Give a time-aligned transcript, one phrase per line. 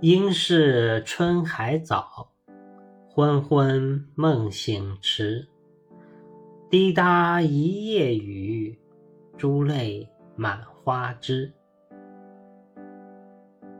[0.00, 2.30] 应是春还早，
[3.10, 5.48] 昏昏梦醒迟。
[6.70, 8.78] 滴答一夜雨，
[9.36, 11.52] 珠泪满花枝。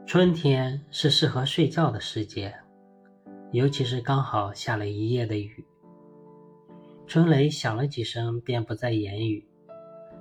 [0.05, 2.53] 春天是适合睡觉的时节，
[3.53, 5.63] 尤其是刚好下了一夜的雨。
[7.07, 9.47] 春雷响了几声，便不再言语。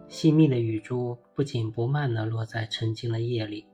[0.06, 3.66] 细密的雨珠不紧不慢地落在沉静的夜里，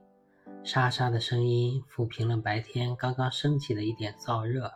[0.65, 4.73] 沙沙的声音抚平了白天刚刚升起的一点燥热，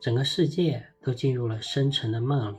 [0.00, 2.56] 整个世界都进入了深沉的梦里。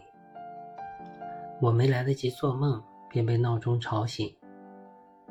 [1.60, 2.80] 我没来得及做梦，
[3.10, 4.38] 便被闹钟吵醒，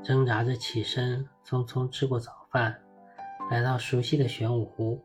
[0.03, 2.77] 挣扎着起身，匆匆吃过早饭，
[3.49, 5.01] 来到熟悉的玄武湖。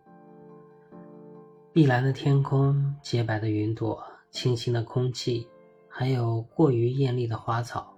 [1.72, 5.48] 碧蓝的天空，洁白的云朵，清新的空气，
[5.88, 7.96] 还有过于艳丽的花草，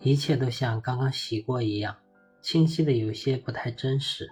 [0.00, 1.94] 一切都像刚刚洗过一样，
[2.42, 4.28] 清晰的有些不太真实。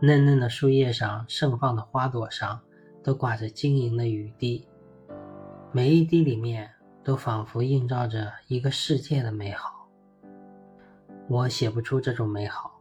[0.00, 2.60] 嫩嫩的树叶上，盛放的花朵上，
[3.02, 4.68] 都挂着晶莹的雨滴。
[5.72, 6.70] 每一滴里面
[7.02, 9.88] 都仿佛映照着一个世界的美好。
[11.28, 12.78] 我写不出这种美好，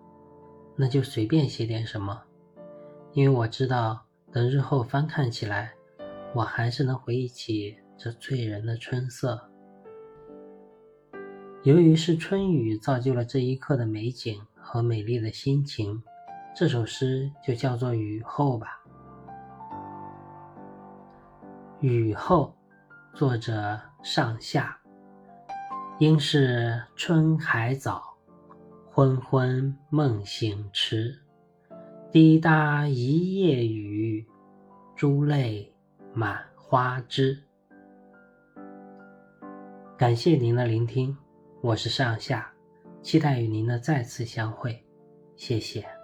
[0.76, 2.22] 那就随便写点什么，
[3.14, 5.74] 因为我知道，等日后翻看起来，
[6.34, 9.50] 我还是能回忆起这醉人的春色。
[11.66, 16.00] 由于是春雨造就了这一刻的美景和美丽的心情，
[16.56, 18.80] 这首诗就叫做《雨后》吧。
[21.82, 22.56] 雨后。
[23.16, 24.78] 作者上下，
[26.00, 28.04] 应是春还早，
[28.92, 31.18] 昏昏梦醒迟。
[32.12, 34.28] 滴答一夜雨，
[34.98, 35.74] 珠泪
[36.14, 37.42] 满花枝。
[39.98, 41.16] 感谢您的聆听，
[41.66, 42.54] 我是上下，
[43.02, 44.86] 期待与您的再次相会，
[45.36, 45.95] 谢谢。